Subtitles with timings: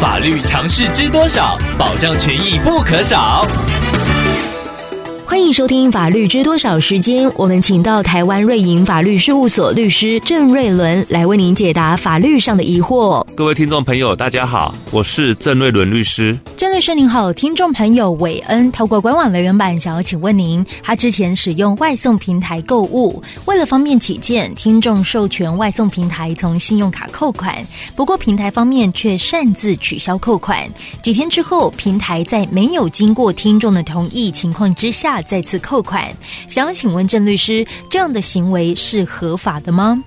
[0.00, 1.58] 法律常识知多少？
[1.76, 3.44] 保障权益不可少。
[5.38, 13.24] 欢迎收听《法律知多少》时间，我们请到台湾瑞银法律事务所律师郑瑞伦来为您解答法律上的疑惑。
[13.36, 16.36] 各位听众朋友，大家好，我是郑瑞伦律师。
[16.56, 30.68] 郑律师您好，听众朋友韦恩透过官网留言板想要请问您，他之前使用外送平台购物，为了方便起见，听众授权外送平台从信用卡扣款，不过平台方面却擅自取消扣款。
[31.00, 36.10] 几天之后，平台在没有经过听众的同意情况之下，再次扣款，
[36.48, 40.02] 想要请问郑律师，这样的行为是合法的吗？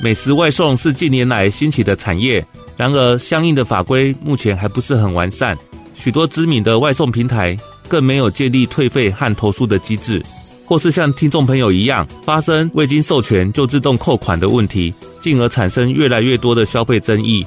[0.00, 2.44] 美食外送是近年来兴起的产业，
[2.76, 5.58] 然而相应的法规目前还不是很完善，
[5.96, 7.56] 许多知名的外送平台
[7.88, 10.24] 更没有建立退费和投诉的机制，
[10.64, 17.44] 或是像听众朋友一样发生未经授权就自动扣款的问题，进而产生越来越多的消费争议。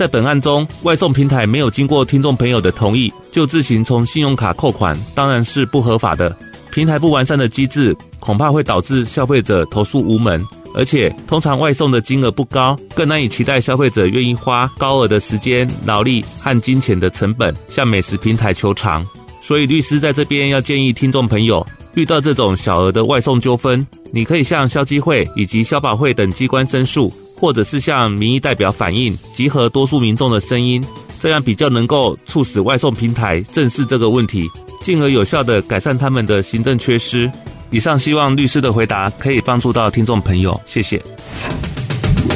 [0.00, 6.34] 在本案中，外送平台没有经过听众朋友的同意就自行从信用卡扣款，当然是不合法的。
[6.70, 10.42] 平台不完善的机制，恐怕会导致消费者投诉无门，
[10.74, 19.06] 而且通常外送的金额不高，更难以期待消费者愿意花高额的时间、劳力和金钱的成本向美食平台求偿。
[19.42, 27.12] 所以，律师在这边要建议听众朋友，遇到这种小额的外送纠纷，你可以向消基会以及消保会等机关申诉。
[27.40, 30.84] 或者是向民意代表反映，集合多数民众的声音，
[31.20, 34.46] 这样比较能够促使外送平台正视这个问题，
[34.84, 37.30] 进而有效地改善他们的行政缺失。
[37.70, 41.02] 以上希望律师的回答可以帮助到听众朋友，谢谢。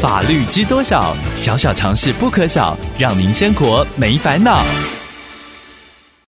[0.00, 1.14] 法律知多少？
[1.36, 4.64] 小小常识不可少，让您生活没烦恼。